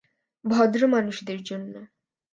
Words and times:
ভদ্র 0.45 0.81
মানুষদের 0.87 1.39
জন্য। 1.43 1.73